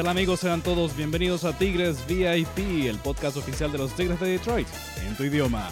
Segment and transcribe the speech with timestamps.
[0.00, 0.40] tal amigos?
[0.40, 4.66] Sean todos bienvenidos a Tigres VIP, el podcast oficial de los Tigres de Detroit,
[5.06, 5.68] en tu idioma.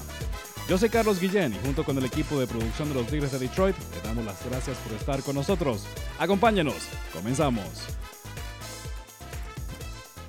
[0.68, 3.38] Yo soy Carlos Guillén y junto con el equipo de producción de los Tigres de
[3.38, 5.86] Detroit, le damos las gracias por estar con nosotros.
[6.18, 6.74] Acompáñenos,
[7.10, 7.64] comenzamos.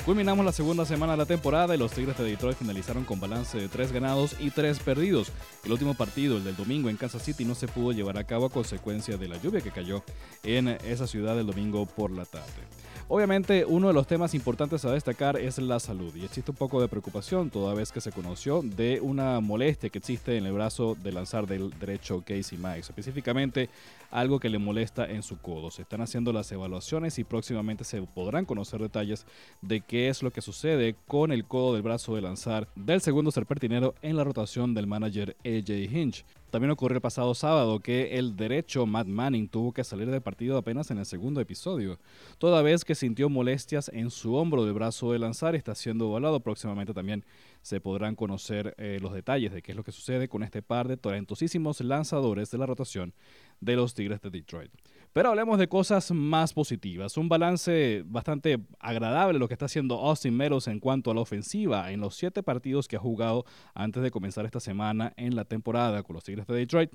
[0.06, 3.58] Culminamos la segunda semana de la temporada y los Tigres de Detroit finalizaron con balance
[3.60, 5.30] de 3 ganados y 3 perdidos.
[5.66, 8.46] El último partido, el del domingo en Kansas City, no se pudo llevar a cabo
[8.46, 10.06] a consecuencia de la lluvia que cayó
[10.44, 12.64] en esa ciudad el domingo por la tarde.
[13.12, 16.80] Obviamente, uno de los temas importantes a destacar es la salud y existe un poco
[16.80, 20.96] de preocupación toda vez que se conoció de una molestia que existe en el brazo
[21.02, 23.68] de lanzar del derecho Casey Mize, específicamente
[24.12, 25.72] algo que le molesta en su codo.
[25.72, 29.26] Se están haciendo las evaluaciones y próximamente se podrán conocer detalles
[29.62, 33.32] de qué es lo que sucede con el codo del brazo de lanzar del segundo
[33.32, 36.26] serpentinero en la rotación del manager AJ Hinch.
[36.50, 40.58] También ocurrió el pasado sábado que el derecho Matt Manning tuvo que salir del partido
[40.58, 42.00] apenas en el segundo episodio,
[42.40, 46.40] toda vez que sintió molestias en su hombro del brazo de lanzar está siendo evaluado.
[46.40, 47.24] Próximamente también
[47.62, 50.88] se podrán conocer eh, los detalles de qué es lo que sucede con este par
[50.88, 53.14] de talentosísimos lanzadores de la rotación
[53.60, 54.72] de los Tigres de Detroit.
[55.12, 57.18] Pero hablemos de cosas más positivas.
[57.18, 61.92] Un balance bastante agradable lo que está haciendo Austin Meadows en cuanto a la ofensiva
[61.92, 63.44] en los siete partidos que ha jugado
[63.74, 66.94] antes de comenzar esta semana en la temporada con los Tigres de Detroit.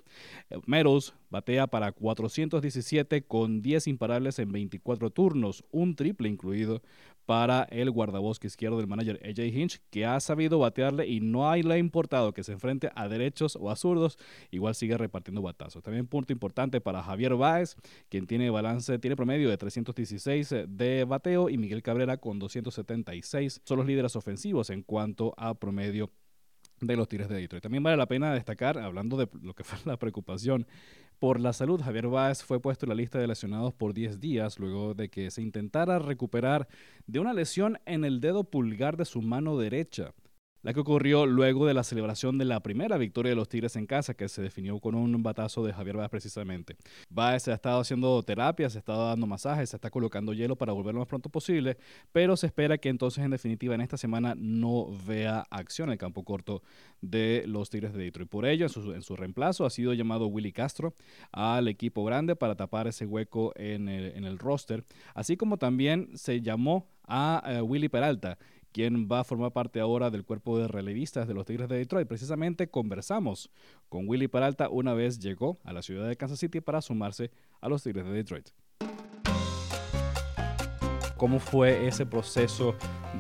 [0.49, 6.83] Eh, Meadows batea para 417 con 10 imparables en 24 turnos, un triple incluido
[7.27, 11.63] para el guardabosque izquierdo del manager AJ Hinch, que ha sabido batearle y no hay
[11.63, 14.19] le ha importado que se enfrente a derechos o a zurdos,
[14.51, 15.83] igual sigue repartiendo batazos.
[15.83, 17.77] También punto importante para Javier Báez,
[18.09, 23.63] quien tiene balance, tiene promedio de 316 de bateo y Miguel Cabrera con 276.
[23.65, 26.11] Son los líderes ofensivos en cuanto a promedio
[26.81, 27.63] de los Tigres de Detroit.
[27.63, 30.67] También vale la pena destacar, hablando de lo que fue la preocupación
[31.19, 34.59] por la salud, Javier Báez fue puesto en la lista de lesionados por 10 días
[34.59, 36.69] luego de que se intentara recuperar
[37.07, 40.13] de una lesión en el dedo pulgar de su mano derecha
[40.65, 43.87] la que ocurrió luego de la celebración de la primera victoria de los Tigres en
[43.87, 46.77] casa, que se definió con un batazo de Javier Báez precisamente.
[47.11, 50.73] Báez ha estado haciendo terapia, se ha estado dando masajes, se está colocando hielo para
[50.73, 51.77] volver lo más pronto posible,
[52.13, 56.25] pero se espera que entonces en definitiva en esta semana no vea acción el campo
[56.25, 56.63] corto
[57.03, 58.31] de los Tigres de Detroit.
[58.31, 60.95] Por ello, en su, reemplazo ha sido llamado Willy Castro
[61.31, 64.83] al equipo grande para tapar ese hueco en el, en el roster,
[65.15, 68.39] así como también se llamó a eh, Willy Peralta,
[68.75, 72.09] quien va a formar parte ahora del cuerpo de relevistas de los Tigres de Detroit.
[72.09, 73.49] Precisamente conversamos
[73.89, 77.31] con Willy Peralta una vez llegó a la ciudad de Kansas City para sumarse
[77.61, 78.49] a los Tigres de Detroit.
[81.17, 82.75] ¿Cómo fue ese proceso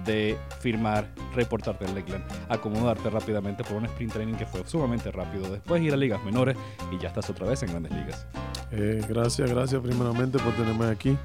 [0.04, 5.48] de firmar, reportarte al Lakeland, acomodarte rápidamente por un sprint training que fue sumamente rápido,
[5.48, 6.56] después ir a ligas menores
[6.91, 8.26] y ya estás otra vez en grandes ligas?
[8.72, 11.16] Eh, gracias, gracias primeramente por tenerme aquí.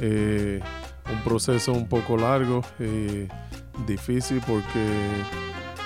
[0.00, 0.60] Eh,
[1.10, 2.62] un proceso un poco largo.
[2.80, 3.28] Eh,
[3.86, 4.86] difícil porque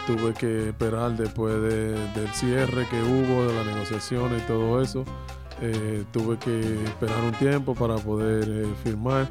[0.07, 5.05] tuve que esperar después del cierre que hubo, de las negociaciones y todo eso.
[5.61, 9.29] Eh, tuve que esperar un tiempo para poder eh, firmar.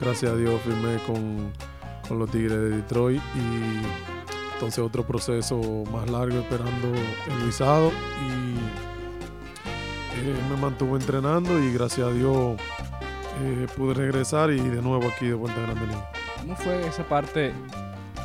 [0.00, 1.52] Gracias a Dios firmé con,
[2.16, 6.92] los Tigres de Detroit y entonces otro proceso más largo esperando
[7.28, 8.54] el visado y
[10.20, 12.60] eh, me mantuve entrenando y gracias a Dios
[13.76, 15.96] pude regresar y de nuevo aquí de vuelta a Grande.
[16.38, 17.52] ¿Cómo fue esa parte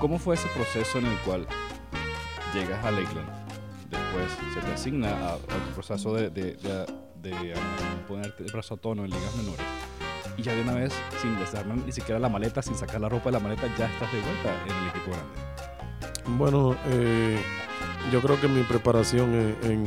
[0.02, 1.46] ¿Cómo fue ese proceso en el cual
[2.56, 3.30] llegas a Lakeland?
[3.88, 6.58] Después se te asigna a, tu proceso de, de,
[7.22, 7.54] de,
[8.08, 9.64] ponerte el brazo a tono en ligas menores.
[10.38, 10.92] Y ya de una vez,
[11.22, 14.12] sin desarmar ni siquiera la maleta, sin sacar la ropa de la maleta, ya estás
[14.12, 16.36] de vuelta en el equipo grande.
[16.36, 17.40] Bueno, eh,
[18.12, 19.86] yo creo que mi preparación en,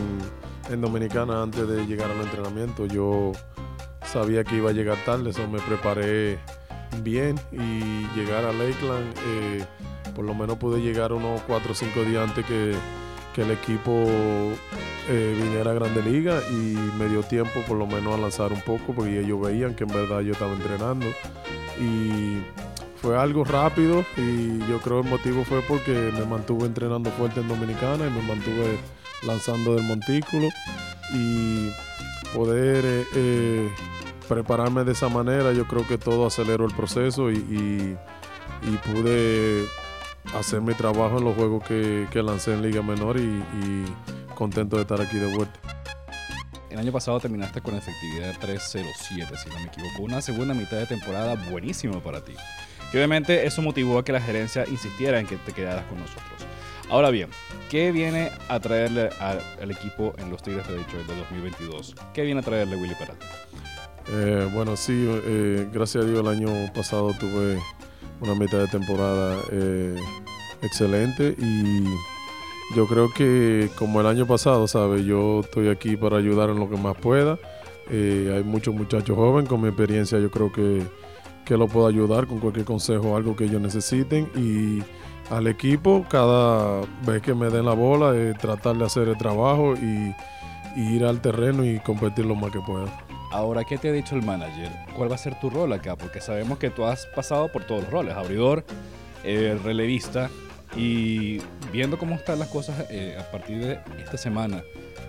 [0.70, 3.32] en, Dominicana antes de llegar al entrenamiento, yo
[4.04, 6.38] sabía que iba a llegar tarde, eso me preparé
[7.02, 9.12] bien y llegar a Lakeland.
[9.26, 9.66] Eh,
[10.14, 12.74] por lo menos pude llegar unos 4 o 5 días antes que,
[13.36, 13.90] el equipo
[15.08, 18.60] eh, viniera a Grande Liga y me dio tiempo por lo menos a lanzar un
[18.60, 21.04] poco porque ellos veían que en verdad yo estaba entrenando.
[21.80, 22.38] Y
[23.02, 27.48] fue algo rápido y yo creo el motivo fue porque me mantuve entrenando fuerte en
[27.48, 28.78] Dominicana y me mantuve
[29.24, 30.46] lanzando del montículo
[31.12, 31.70] y
[32.32, 33.70] poder eh, eh,
[34.28, 37.96] prepararme de esa manera yo creo que todo aceleró el proceso y
[38.86, 39.66] pude
[40.32, 43.84] hacer mi trabajo en los juegos que, lancé en Liga Menor y,
[44.34, 45.60] contento de estar aquí de vuelta.
[46.70, 50.02] El año pasado terminaste con efectividad de 3-0-7, si no me equivoco.
[50.02, 52.32] Una segunda mitad de temporada buenísima para ti.
[52.90, 56.24] Que obviamente eso motivó a que la gerencia insistiera en que te quedaras con nosotros.
[56.90, 57.30] Ahora bien,
[57.70, 61.94] ¿qué viene a traerle al equipo en los Tigres de Detroit de 2022?
[62.12, 63.26] ¿Qué viene a traerle Willy Peralta?
[64.08, 67.58] Eh, bueno, sí, eh, gracias a Dios el año pasado tuve
[68.20, 69.96] una mitad de temporada eh,
[70.62, 71.84] excelente y
[72.74, 75.04] yo creo que como el año pasado, ¿sabes?
[75.04, 77.38] Yo estoy aquí para ayudar en lo que más pueda.
[77.90, 80.82] Eh, hay muchos muchachos jóvenes con mi experiencia, yo creo que,
[81.44, 84.82] que lo puedo ayudar con cualquier consejo, algo que ellos necesiten y
[85.30, 90.14] al equipo cada vez que me den la bola tratar de hacer el trabajo y
[90.76, 93.03] ir al terreno y competir lo más que pueda.
[93.34, 94.70] Ahora, ¿qué te ha dicho el manager?
[94.94, 95.96] ¿Cuál va a ser tu rol acá?
[95.96, 98.64] Porque sabemos que tú has pasado por todos los roles, abridor,
[99.24, 100.30] eh, relevista,
[100.76, 101.40] y
[101.72, 104.62] viendo cómo están las cosas eh, a partir de esta semana,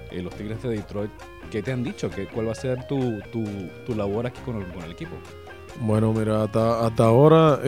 [0.10, 1.12] eh, los Tigres de Detroit,
[1.52, 2.10] ¿qué te han dicho?
[2.10, 3.44] ¿Qué, ¿Cuál va a ser tu, tu,
[3.86, 5.16] tu labor aquí con el, con el, equipo?
[5.82, 7.60] Bueno, mira, hasta, hasta ahora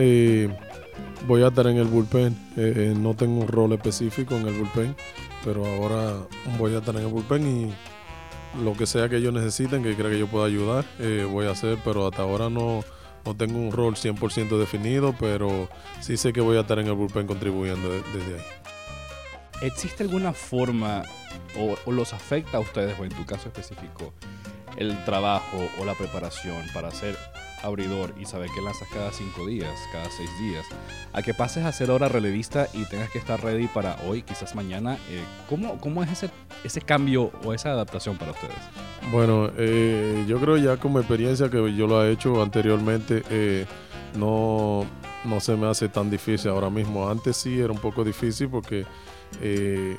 [1.28, 2.36] voy a estar en el bullpen.
[3.00, 4.96] no tengo un rol específico en el bullpen,
[5.44, 6.14] pero ahora
[6.58, 7.72] voy a estar en el bullpen y
[8.56, 11.50] lo que sea que ellos necesiten, que crea que yo pueda ayudar, eh, voy a
[11.50, 12.82] hacer, pero hasta ahora no,
[13.24, 15.68] no tengo un rol 100% definido, pero
[16.00, 18.44] sí sé que voy a estar en el bullpen contribuyendo desde ahí.
[19.60, 21.02] ¿Existe alguna forma
[21.58, 24.12] o, o, los afecta a ustedes, o en tu caso específico,
[24.76, 27.16] el trabajo o la preparación para hacer
[27.62, 30.66] abridor y saber que lanzas cada cinco días, cada seis días,
[31.12, 34.54] a que pases a ser hora relevista y tengas que estar ready para hoy, quizás
[34.54, 34.98] mañana.
[35.10, 36.30] Eh, ¿cómo, ¿Cómo es ese,
[36.64, 38.56] ese cambio o esa adaptación para ustedes?
[39.10, 43.66] Bueno, eh, yo creo ya como experiencia que yo lo he hecho anteriormente, eh,
[44.16, 44.84] no,
[45.24, 47.08] no se me hace tan difícil ahora mismo.
[47.08, 48.84] Antes sí era un poco difícil porque
[49.40, 49.96] eh,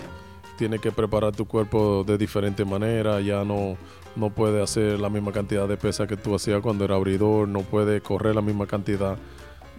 [0.58, 3.78] tienes que preparar tu cuerpo de diferente manera, ya no
[4.16, 7.62] no puede hacer la misma cantidad de pesa que tú hacías cuando era abridor, no
[7.62, 9.18] puede correr la misma cantidad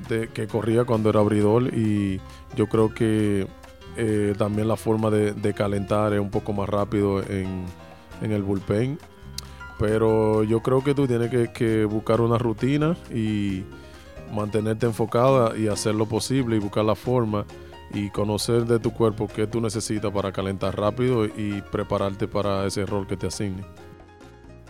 [0.08, 2.20] de, que corría cuando era abridor y
[2.56, 3.46] yo creo que
[3.96, 7.66] eh, también la forma de, calentar es un poco más rápido en,
[8.22, 8.98] el bullpen.
[9.78, 13.64] Pero yo creo que tú tienes que, que, buscar una rutina y
[14.32, 17.46] mantenerte enfocada y hacer lo posible y buscar la forma
[17.92, 22.86] y conocer de tu cuerpo qué tú necesitas para calentar rápido y prepararte para ese
[22.86, 23.64] rol que te asigne.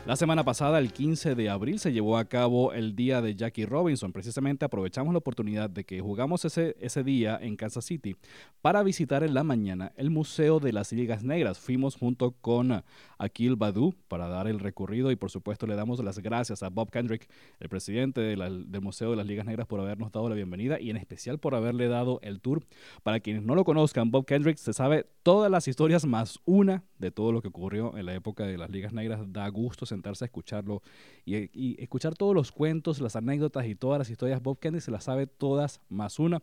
[0.07, 3.67] La semana pasada, el 15 de abril, se llevó a cabo el día de Jackie
[3.67, 4.13] Robinson.
[4.13, 8.17] Precisamente aprovechamos la oportunidad de que jugamos ese, ese día en Kansas City
[8.63, 11.59] para visitar en la mañana el Museo de las Ligas Negras.
[11.59, 12.83] Fuimos junto con
[13.21, 16.91] Akil Badu para dar el recorrido y por supuesto le damos las gracias a Bob
[16.91, 17.29] Kendrick,
[17.61, 20.97] el presidente del Museo de las Ligas Negras, por habernos dado la bienvenida y en
[20.97, 22.65] especial por haberle dado el tour.
[23.03, 27.11] Para quienes no lo conozcan, Bob Kendrick se sabe todas las historias más una de
[27.11, 29.21] todo lo que ocurrió en la época de las Ligas Negras.
[29.33, 30.83] Da gusto sentarse a escucharlo
[31.25, 34.43] y, escuchar todos los cuentos, las anécdotas y todas las historias.
[34.43, 36.43] Bob Kennedy se las sabe todas más una.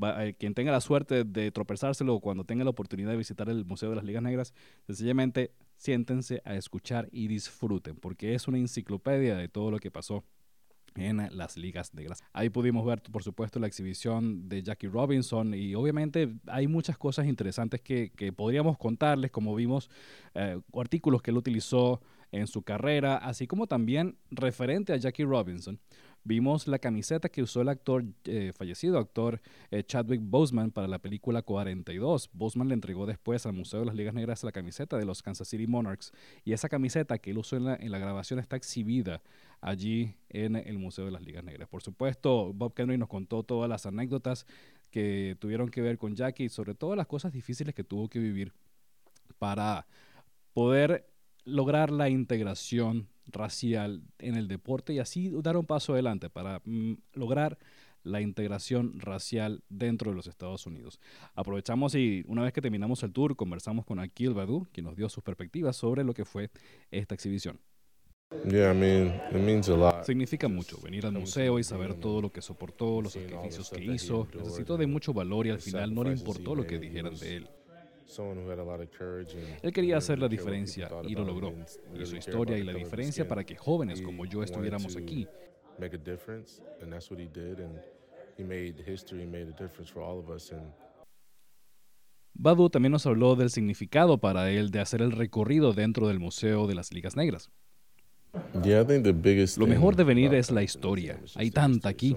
[0.00, 3.90] Eh, quien tenga la suerte de tropezárselo cuando tenga la oportunidad de visitar el Museo
[3.90, 4.54] de las Ligas Negras,
[4.86, 10.24] sencillamente siéntense a escuchar y disfruten, porque es una enciclopedia de todo lo que pasó
[10.96, 12.22] en las ligas negras.
[12.32, 17.26] Ahí pudimos ver, por supuesto, la exhibición de Jackie Robinson y obviamente hay muchas cosas
[17.26, 19.88] interesantes que, que podríamos contarles, como vimos
[20.34, 22.00] eh, artículos que él utilizó
[22.32, 25.78] en su carrera, así como también referente a Jackie Robinson.
[26.24, 29.40] Vimos la camiseta que usó el actor, eh, fallecido actor
[29.70, 32.28] eh, Chadwick Boseman para la película 42.
[32.32, 35.48] Boseman le entregó después al Museo de las Ligas Negras la camiseta de los Kansas
[35.48, 36.12] City Monarchs
[36.44, 39.22] y esa camiseta que él usó en la, grabación está exhibida
[39.60, 41.68] allí en el Museo de las Ligas Negras.
[41.68, 44.44] Por supuesto, Bob Kennedy nos contó todas las anécdotas
[44.90, 48.18] que tuvieron que ver con Jackie y sobre todo las cosas difíciles que tuvo que
[48.18, 48.52] vivir
[49.38, 49.86] para
[50.52, 51.08] poder
[51.48, 56.94] lograr la integración racial en el deporte y así dar un paso adelante para mm,
[57.14, 57.58] lograr
[58.02, 60.98] la integración racial dentro de los Estados Unidos.
[61.34, 65.08] Aprovechamos y una vez que terminamos el tour conversamos con Akil Badu, quien nos dio
[65.08, 66.50] sus perspectivas sobre lo que fue
[66.90, 67.60] esta exhibición.
[70.04, 74.28] Significa mucho venir al museo y saber todo lo que soportó, los sacrificios que hizo.
[74.34, 77.48] Necesitó de mucho valor y al final no le importó lo que dijeran de él.
[79.62, 81.54] Él quería hacer la diferencia y lo logró.
[82.00, 85.26] Hizo historia y la diferencia para que jóvenes como yo estuviéramos aquí.
[92.34, 96.66] Badu también nos habló del significado para él de hacer el recorrido dentro del Museo
[96.66, 97.50] de las Ligas Negras.
[99.56, 101.20] Lo mejor de venir es la historia.
[101.34, 102.16] Hay tanta aquí,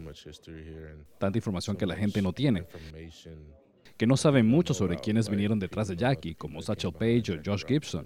[1.18, 2.66] tanta información que la gente no tiene
[4.02, 7.64] que no saben mucho sobre quiénes vinieron detrás de Jackie, como Satchel Paige o Josh
[7.64, 8.04] Gibson.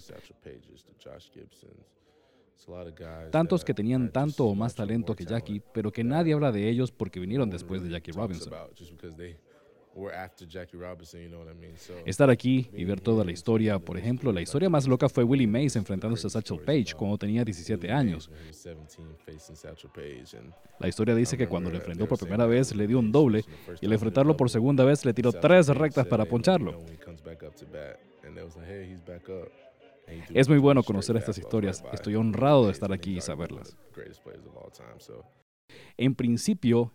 [3.31, 6.91] Tantos que tenían tanto o más talento que Jackie, pero que nadie habla de ellos
[6.91, 8.51] porque vinieron después de Jackie Robinson.
[12.05, 15.47] Estar aquí y ver toda la historia, por ejemplo, la historia más loca fue Willie
[15.47, 18.29] Mays enfrentándose a Satchel Paige cuando tenía 17 años.
[20.79, 23.45] La historia dice que cuando le enfrentó por primera vez le dio un doble
[23.79, 26.77] y al enfrentarlo por segunda vez le tiró tres rectas para poncharlo.
[30.33, 31.83] Es muy bueno conocer estas historias.
[31.93, 33.77] Estoy honrado de estar aquí y saberlas.
[35.97, 36.91] En principio,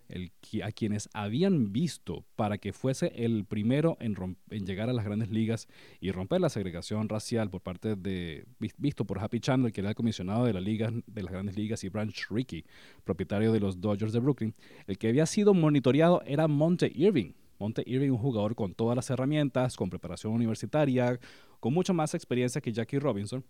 [0.63, 4.15] a quienes habían visto para que fuese el primero en,
[4.63, 5.67] llegar a las grandes ligas
[5.99, 8.45] y romper la segregación racial por parte de,
[8.77, 11.83] visto por Happy Chandler, que era el comisionado de, la liga, de las grandes ligas,
[11.83, 12.63] y Branch Rickey,
[13.03, 14.53] propietario de los Dodgers de Brooklyn,
[14.85, 17.33] el que había sido monitoreado era Monte Irving.
[17.57, 21.19] Monte Irving, un jugador con todas las herramientas, con preparación universitaria,
[21.59, 23.43] con mucho más experiencia que Jackie Robinson,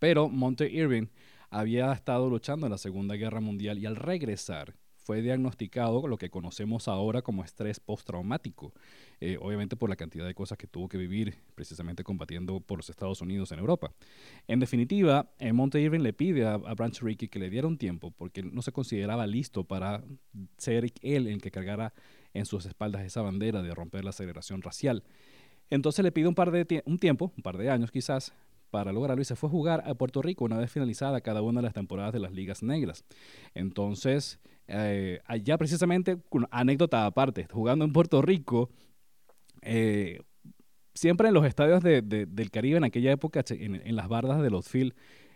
[0.00, 1.06] pero Monte Irving
[1.54, 6.28] había estado luchando en la Segunda Guerra Mundial y al regresar fue diagnosticado lo que
[6.28, 8.72] conocemos ahora como estrés postraumático,
[9.20, 12.90] eh, obviamente por la cantidad de cosas que tuvo que vivir precisamente combatiendo por los
[12.90, 13.92] Estados Unidos en Europa.
[14.48, 18.10] En definitiva, eh, Monte Irving le pide a, Branch Rickey que le diera un tiempo
[18.10, 20.02] porque no se consideraba listo para
[20.56, 21.92] ser él el que cargara
[22.32, 25.04] en sus espaldas esa bandera de romper la segregación racial.
[25.70, 28.32] Entonces le pide un par de un tiempo, un par de años quizás,
[28.74, 31.60] para lograrlo y se fue a jugar a Puerto Rico una vez finalizada cada una
[31.60, 33.04] de las temporadas de las ligas negras.
[33.54, 36.18] Entonces, eh, allá precisamente,
[36.50, 38.70] anécdota aparte, jugando en Puerto Rico,
[39.62, 40.22] eh,
[40.92, 44.92] siempre en los estadios del Caribe en aquella época, en, las bardas de los field,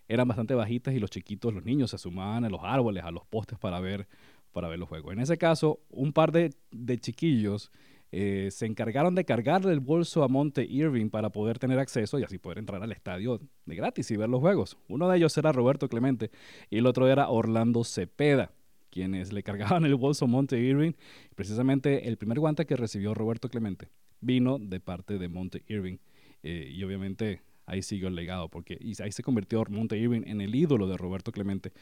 [0.08, 3.24] eran bastante bajitas y los chiquitos, los niños, se sumaban a los árboles, a los
[3.24, 4.08] postes para ver,
[4.50, 5.12] para ver los juegos.
[5.12, 7.70] En ese caso, un par de chiquillos
[8.10, 12.24] eh, se encargaron de cargarle el bolso a Monte Irving para poder tener acceso y
[12.24, 14.78] así poder entrar al estadio de gratis y ver los juegos.
[14.88, 16.30] Uno de ellos era Roberto Clemente
[16.70, 18.52] y el otro era Orlando Cepeda,
[18.90, 20.92] quienes le cargaban el bolso a Monte Irving.
[21.34, 25.98] Precisamente el primer guante que recibió Roberto Clemente vino de parte de Monte Irving
[26.42, 30.54] eh, y obviamente ahí siguió el legado porque ahí se convirtió Monte Irving en el
[30.54, 31.72] ídolo de Roberto Clemente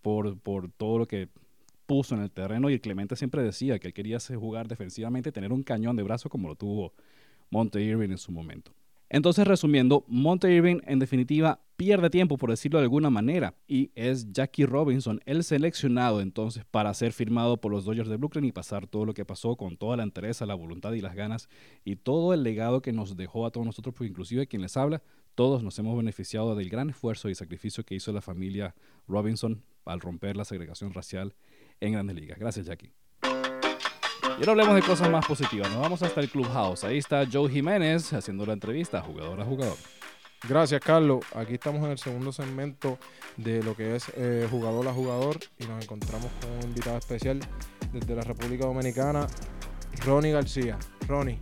[0.00, 1.28] por, por todo lo que
[1.86, 5.62] puso en el terreno y Clemente siempre decía que él quería jugar defensivamente, tener un
[5.62, 6.92] cañón de brazo como lo tuvo
[7.50, 8.72] Monte Irving en su momento.
[9.10, 14.32] Entonces, resumiendo, Monte Irving en definitiva pierde tiempo, por decirlo de alguna manera, y es
[14.32, 18.86] Jackie Robinson el seleccionado entonces para ser firmado por los Dodgers de Brooklyn y pasar
[18.86, 21.48] todo lo que pasó con toda la entereza, la voluntad y las ganas
[21.84, 25.02] y todo el legado que nos dejó a todos nosotros, pues inclusive quien les habla,
[25.34, 28.74] todos nos hemos beneficiado del gran esfuerzo y sacrificio que hizo la familia
[29.06, 31.34] Robinson al romper la segregación racial
[31.80, 32.38] en Grandes Ligas.
[32.38, 32.92] Gracias, Jackie.
[33.22, 35.70] Y ahora hablemos de cosas más positivas.
[35.70, 36.82] Nos vamos hasta el Clubhouse.
[36.82, 39.76] Ahí está Joe Jiménez haciendo la entrevista jugador a jugador.
[40.48, 41.24] Gracias, Carlos.
[41.34, 42.98] Aquí estamos en el segundo segmento
[43.36, 47.40] de lo que es eh, jugador a jugador y nos encontramos con un invitado especial
[47.92, 49.26] desde la República Dominicana,
[50.04, 50.78] Ronnie García.
[51.06, 51.38] Ronnie,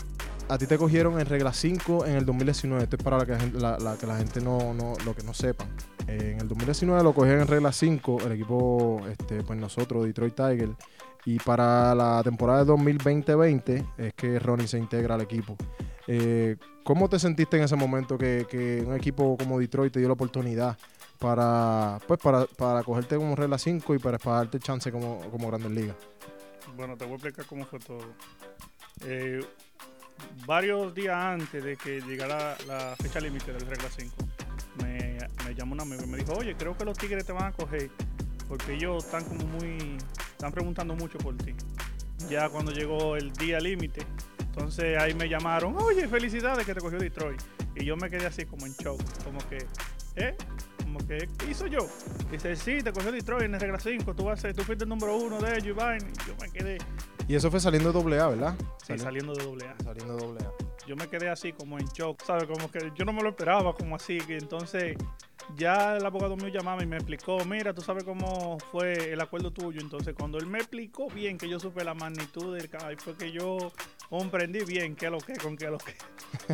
[0.52, 2.85] a ti te cogieron en regla 5 en el 2019.
[2.85, 5.68] Esto es para que la, gente no, lo que no sepan
[6.06, 10.73] en el 2019 lo cogieron en regla 5 el equipo, este, pues nosotros, Detroit Tigers.
[11.25, 15.56] Y para la temporada de 2020 es que Ronnie se integra al equipo.
[16.09, 20.14] Eh, ¿Cómo te sentiste en ese momento que, un equipo como Detroit te dio la
[20.14, 20.76] oportunidad
[21.18, 25.71] para, pues para, para cogerte como regla 5 y para, darte chance como, como Grandes
[25.71, 25.97] Ligas?
[26.76, 28.02] Bueno, te voy a explicar cómo fue todo.
[29.04, 29.40] Eh,
[30.47, 34.14] varios días antes de que llegara la fecha límite del regla 5,
[34.83, 35.19] me,
[35.55, 37.91] llamó un amigo y me dijo, oye, creo que los tigres te van a coger
[38.49, 39.97] porque ellos están como muy,
[40.31, 41.55] están preguntando mucho por ti.
[42.29, 44.02] Ya cuando llegó el día límite,
[44.38, 47.41] entonces ahí me llamaron, oye, felicidades que te cogió Detroit.
[47.75, 49.67] Y yo me quedé así como en shock, como que,
[50.17, 50.37] ¿eh?
[50.83, 51.88] Como que, ¿qué hizo yo?
[52.31, 54.91] Dice, sí, te cogió Detroit en el regla 5, tú, vas a, tú fuiste el
[54.91, 56.79] número uno de ellos, y yo me quedé.
[57.33, 58.55] Y eso fue saliendo de AA, ¿verdad?
[58.87, 59.75] Sí, saliendo de AA.
[59.83, 60.53] Saliendo de AA
[60.87, 62.45] yo me quedé así como en shock, ¿sabes?
[62.45, 64.19] Como que yo no me lo esperaba, como así.
[64.19, 64.99] Que entonces
[65.57, 69.51] ya el abogado mío llamaba y me explicó, mira, tú sabes cómo fue el acuerdo
[69.51, 69.81] tuyo.
[69.81, 73.33] Entonces cuando él me explicó bien, que yo supe la magnitud del ahí fue que
[73.33, 73.73] yo
[74.11, 75.95] comprendí bien qué es lo que, con qué es lo que.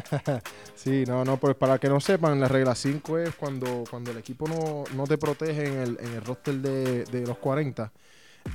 [0.77, 4.19] sí, no, no, pues para que no sepan, la regla 5 es cuando, cuando el
[4.19, 7.91] equipo no, te protege en el, en el roster de, de los 40.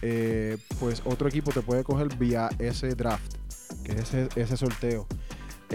[0.01, 3.35] Eh, pues otro equipo te puede coger vía ese draft,
[3.83, 5.07] que es ese, ese sorteo.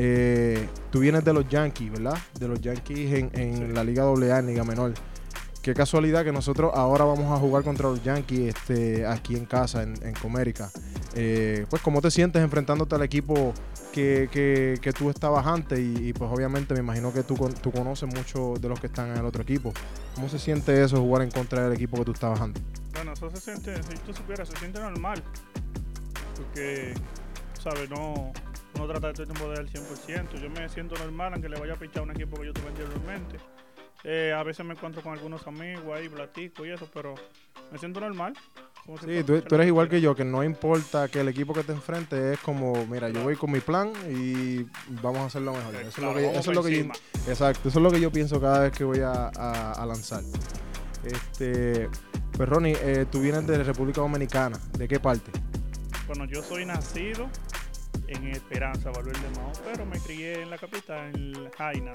[0.01, 2.17] Eh, tú vienes de los Yankees, ¿verdad?
[2.39, 4.95] De los Yankees en, la Liga AA, en Liga Menor.
[5.69, 9.83] Qué casualidad que nosotros ahora vamos a jugar contra los Yankees este, aquí en casa,
[9.83, 10.71] en, en Comérica.
[11.15, 13.53] Eh, pues, ¿cómo te sientes enfrentándote al equipo
[13.93, 15.79] que, tú estabas antes?
[15.79, 19.19] Y, pues, obviamente, me imagino que tú, tú conoces mucho de los que están en
[19.19, 19.75] el otro equipo.
[20.15, 22.63] ¿Cómo se siente eso, jugar en contra del equipo que tú estabas antes?
[22.95, 25.23] Bueno, eso se siente, si tú supieras, se siente normal.
[26.35, 26.95] Porque
[27.63, 27.91] ¿sabes?
[27.91, 28.33] No,
[28.75, 30.41] no trata de todo el tiempo de dar el 100%.
[30.41, 32.69] Yo me siento normal aunque le vaya a pichar a un equipo que yo tuve
[32.69, 33.37] anteriormente.
[34.05, 37.15] Eh, a veces me encuentro con algunos amigos ahí, platico y eso, pero
[37.73, 38.33] me siento normal.
[38.87, 41.73] como Sí, tú, eres igual que yo, que no importa que el equipo que te
[41.73, 44.63] enfrente es como, mira, yo voy con mi plan y
[45.03, 45.75] vamos a hacerlo mejor.
[45.75, 46.93] Eso es lo que, eso es lo que yo,
[47.31, 50.23] exacto, eso es lo que yo pienso cada vez que voy a, a- a lanzar.
[51.05, 51.89] Este,
[52.33, 55.31] pues Ronnie, eh, tú vienes de República Dominicana, ¿de qué parte?
[56.07, 57.29] Bueno, yo soy nacido
[58.07, 61.93] en Esperanza, Valverde Mao, pero me crié en la capital, en Jaina.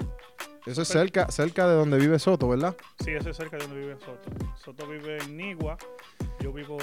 [0.66, 2.74] Eso es cerca, cerca de donde vive Soto, ¿verdad?
[3.04, 4.30] Sí, eso es cerca de donde vive Soto.
[4.64, 5.76] Soto vive en Nigua,
[6.40, 6.78] yo vivo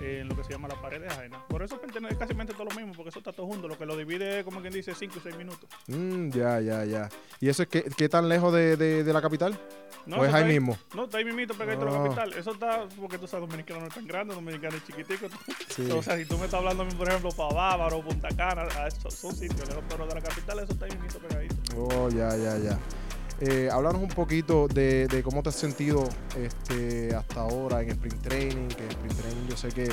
[0.00, 1.44] en lo que se llama la pared de Jaina.
[1.48, 3.66] Por eso pertenece casi todo lo mismo, porque eso está todo junto.
[3.66, 5.68] Lo que lo divide es como quien dice 5 y 6 minutos.
[5.88, 7.08] Mm, ya, ya, ya.
[7.40, 9.58] ¿Y eso es qué, qué tan lejos de, de- de la capital?
[10.06, 10.76] No, ¿O es ahí mismo?
[10.94, 12.02] No, está ahí mismito pegadito a la Ah.
[12.04, 12.32] capital.
[12.34, 15.26] Eso está porque tú sabes, Dominicano no es tan grande, Dominicano es chiquitico.
[15.70, 15.88] Sí.
[15.96, 18.66] O sea, si tú me estás hablando, a mí, por ejemplo, para Bávaro, Punta Cana,
[19.08, 21.54] son sitios pero de la capital eso está ahí mismito pegadito.
[21.76, 22.78] Oh, ya, ya, ya.
[23.40, 28.22] Eh, háblanos un poquito de, de cómo te has sentido este, hasta ahora en Sprint
[28.22, 29.90] Training, que Sprint Training yo sé que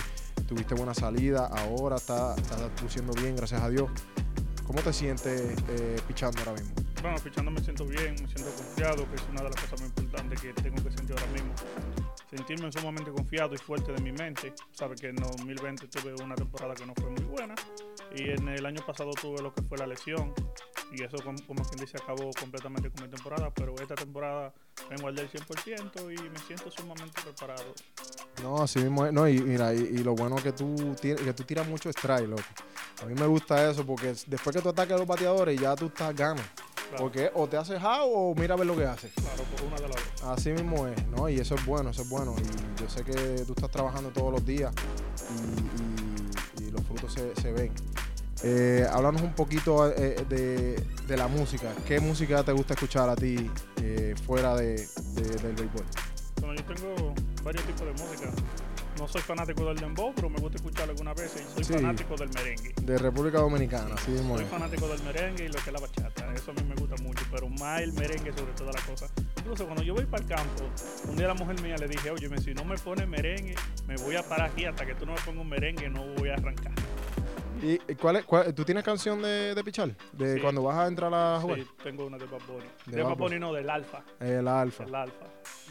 [0.47, 3.89] tuviste buena salida, ahora está, está luciendo bien, gracias a Dios.
[4.67, 6.75] ¿Cómo te sientes eh, pichando ahora mismo?
[7.01, 9.89] Bueno, fichando me siento bien, me siento confiado, que es una de las cosas más
[9.89, 11.53] importantes que tengo que sentir ahora mismo.
[12.29, 14.53] Sentirme sumamente confiado y fuerte de mi mente.
[14.71, 17.55] Sabes que en 2020 tuve una temporada que no fue muy buena
[18.15, 20.33] y en el año pasado tuve lo que fue la lesión
[20.91, 24.53] y eso como, como quien dice acabó completamente con mi temporada, pero esta temporada
[24.89, 27.73] vengo al del 100% y me siento sumamente preparado.
[28.43, 29.13] No, así mismo es.
[29.13, 32.43] No, y mira, y, y lo bueno que tú, que tú tiras mucho strike, loco.
[33.01, 35.87] A mí me gusta eso porque después que tú ataques a los bateadores ya tú
[35.87, 36.13] estás.
[36.13, 36.35] Claro,
[36.97, 39.11] Porque o te haces out o mira a ver lo que haces.
[39.15, 40.23] claro, por una de las dos.
[40.23, 41.29] Así mismo es, ¿no?
[41.29, 42.35] Y eso es bueno, eso es bueno.
[42.37, 43.13] Y yo sé que
[43.45, 44.73] tú estás trabajando todos los días
[46.59, 47.71] y, y- y los frutos se, se ven.
[48.43, 50.75] Eh, háblanos un poquito eh, de,
[51.07, 51.71] de la música.
[51.87, 53.49] ¿Qué música te gusta escuchar a ti
[53.81, 54.75] eh, fuera de,
[55.13, 55.85] de- del béisbol?
[56.39, 58.29] Bueno, yo tengo varios tipos de música.
[58.97, 61.73] No soy fanático del dembow, pero me gusta escucharlo algunas veces y soy Sí.
[61.73, 62.73] fanático del merengue.
[62.81, 66.33] De República Dominicana, así mismo Soy fanático del merengue y lo que es la bachata.
[66.35, 69.11] Eso a mí me gusta mucho, pero más el merengue sobre todas las cosas.
[69.37, 70.63] Incluso cuando yo voy para el campo,
[71.09, 73.55] un día la mujer mía le dije, oye, si no me pones merengue,
[73.87, 76.29] me voy a parar aquí hasta que tú no me pongas un merengue, no voy
[76.29, 76.73] a arrancar.
[77.61, 79.95] ¿Y cuál es, cuál- tú tienes canción de, de pichar?
[80.13, 80.41] De Sí.
[80.41, 81.59] cuando vas a entrar a jugar.
[81.59, 82.65] Sí, tengo una de Bad Bunny.
[82.87, 84.01] De De, Bad Bunny no, del alfa.
[84.19, 85.25] El alfa, Del alfa.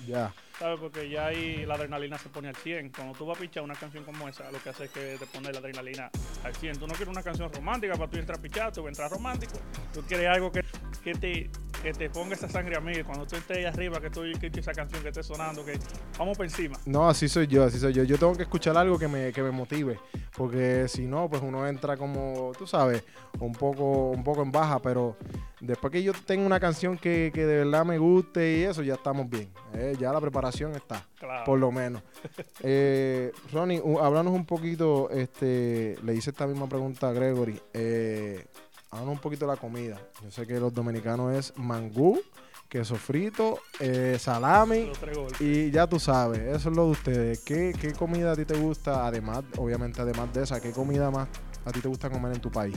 [0.06, 0.32] Ya.
[0.58, 0.78] ¿Sabes?
[0.78, 2.90] Porque ya ahí la adrenalina se pone al 100.
[2.90, 5.26] Cuando tú vas a pichar una canción como esa, lo que hace es que te
[5.26, 6.10] pone la adrenalina
[6.44, 6.78] al 100.
[6.78, 9.10] Tú no quieres una canción romántica para tú entrar a pichar, tú vas a entrar
[9.10, 9.54] romántico.
[9.94, 10.62] Tú quieres algo que,
[11.02, 11.50] que, te,
[11.82, 13.02] que te ponga esa sangre a mí.
[13.02, 15.78] Cuando tú estés ahí arriba, que tú escuches esa canción que esté sonando, que
[16.18, 16.78] vamos por encima.
[16.84, 18.04] No, así soy yo, así soy yo.
[18.04, 19.98] Yo tengo que escuchar algo que me, que me motive,
[20.36, 23.02] porque si no, pues uno entra como, tú sabes,
[23.38, 25.16] un poco, un poco en baja, pero
[25.60, 28.94] después que yo tenga una canción que, que de verdad me guste y eso, ya
[28.94, 29.50] estamos bien.
[29.74, 31.44] Eh, ya la preparación está, Claro.
[31.44, 32.02] por lo menos.
[32.62, 37.58] Eh, Ronnie, u- háblanos un poquito, este, le hice esta misma pregunta a Gregory.
[37.72, 38.44] Eh,
[38.90, 39.98] háblanos un poquito de la comida.
[40.22, 42.20] Yo sé que los dominicanos es mangú,
[42.68, 44.92] queso frito, eh, salami.
[45.40, 47.38] Y ya tú sabes, eso es lo de ustedes.
[47.40, 49.06] ¿Qué, qué comida a ti te gusta?
[49.06, 51.28] Además, obviamente, además de esa, ¿qué comida más
[51.64, 52.76] a ti te gusta comer en tu país?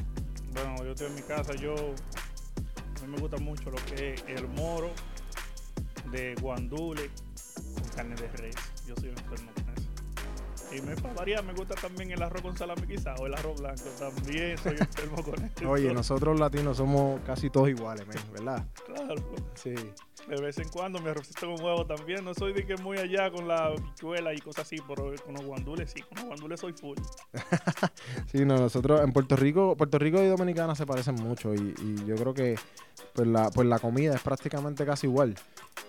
[0.53, 1.75] Bueno, yo estoy en mi casa, yo
[3.03, 4.91] mí me gusta mucho lo que es el moro
[6.11, 7.09] de guandule
[7.75, 8.55] con carne de res.
[8.87, 9.89] Yo soy enfermo con eso.
[10.75, 13.61] Y me para variar, me gusta también el arroz con salami quizá o el arroz
[13.61, 13.83] blanco.
[13.99, 15.69] También soy enfermo con eso.
[15.69, 18.65] Oye, nosotros latinos somos casi todos iguales, ¿verdad?
[18.85, 19.15] Claro.
[19.53, 19.75] Sí.
[20.27, 22.23] De vez en cuando mi arrocito con huevo también.
[22.25, 25.45] No soy de que muy allá con la bichuela y cosas así, pero con los
[25.45, 26.01] guandules sí.
[26.01, 26.97] Con los guandules soy full.
[28.31, 32.05] Sí, no, nosotros en Puerto Rico, Puerto Rico y Dominicana se parecen mucho y, y
[32.05, 32.55] yo creo que
[33.13, 35.35] pues la, pues la comida es prácticamente casi igual.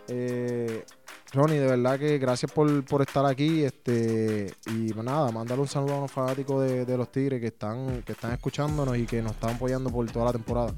[0.08, 0.84] Eh,
[1.32, 3.64] Ronnie, de verdad que gracias por, por estar aquí.
[3.64, 7.48] Este, y pues nada, mándale un saludo a los fanáticos de, de los Tigres que
[7.48, 10.74] están, que están escuchándonos y que nos están apoyando por toda la temporada.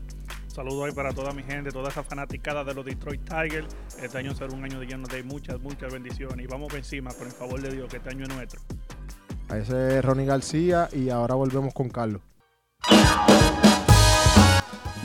[0.49, 3.77] Saludos ahí para toda mi gente, toda esa fanaticada de los Detroit Tigers.
[4.01, 6.43] Este año será un año de lleno de muchas, muchas bendiciones.
[6.43, 8.61] Y vamos por encima, con el favor de Dios, que este año es nuestro.
[9.51, 12.23] A ese es Ronnie García y ahora volvemos con Carlos.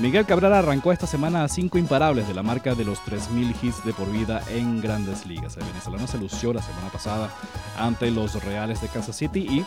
[0.01, 3.85] Miguel Cabrera arrancó esta semana a cinco imparables de la marca de los 3.000 hits
[3.85, 5.57] de por vida en grandes ligas.
[5.57, 7.29] El venezolano se lució la semana pasada
[7.77, 9.65] ante los Reales de Kansas City y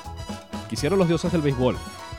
[0.68, 1.76] quisieron los dioses del béisbol.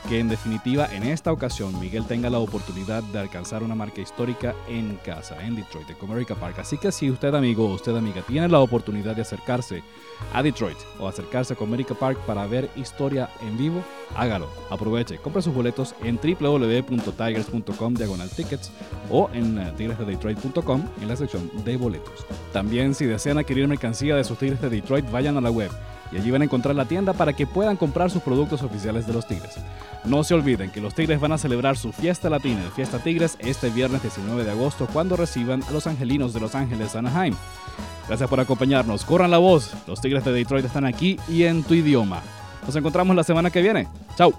[0.08, 4.54] Que en definitiva en esta ocasión Miguel tenga la oportunidad de alcanzar una marca histórica
[4.68, 6.58] en casa, en Detroit, en Comerica Park.
[6.60, 9.82] Así que si usted amigo o usted amiga tiene la oportunidad de acercarse
[10.32, 13.82] a Detroit o acercarse a Comerica Park para ver historia en vivo,
[14.14, 14.48] hágalo.
[14.70, 18.70] Aproveche, compre sus boletos en www.tigers.com diagonal tickets
[19.10, 22.26] o en eh, tigresdedetroit.com en la sección de boletos.
[22.52, 25.70] También si desean adquirir mercancía de sus Tigres de Detroit, vayan a la web
[26.12, 29.12] y allí van a encontrar la tienda para que puedan comprar sus productos oficiales de
[29.12, 29.56] los Tigres.
[30.04, 33.36] No se olviden que los Tigres van a celebrar su fiesta latina, el Fiesta Tigres,
[33.40, 37.34] este viernes 19 de agosto cuando reciban a los angelinos de Los Ángeles Anaheim.
[38.06, 41.74] Gracias por acompañarnos, corran la voz, los Tigres de Detroit están aquí y en tu
[41.74, 42.22] idioma.
[42.64, 43.88] Nos encontramos la semana que viene.
[44.16, 44.32] Chao.